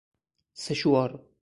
[0.55, 1.29] سشوار